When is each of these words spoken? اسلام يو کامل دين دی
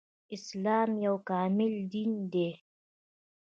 اسلام 0.35 0.89
يو 1.05 1.15
کامل 1.29 1.73
دين 1.91 2.11
دی 2.31 2.49